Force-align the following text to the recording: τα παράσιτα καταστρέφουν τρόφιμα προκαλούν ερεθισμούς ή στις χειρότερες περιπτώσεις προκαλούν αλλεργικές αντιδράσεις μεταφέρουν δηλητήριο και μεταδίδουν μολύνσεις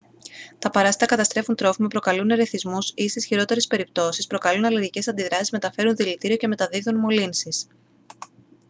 τα 0.59 0.69
παράσιτα 0.69 1.05
καταστρέφουν 1.05 1.55
τρόφιμα 1.55 1.87
προκαλούν 1.87 2.29
ερεθισμούς 2.29 2.93
ή 2.95 3.09
στις 3.09 3.25
χειρότερες 3.25 3.67
περιπτώσεις 3.67 4.27
προκαλούν 4.27 4.65
αλλεργικές 4.65 5.07
αντιδράσεις 5.07 5.51
μεταφέρουν 5.51 5.95
δηλητήριο 5.95 6.37
και 6.37 6.47
μεταδίδουν 6.47 6.95
μολύνσεις 6.95 7.67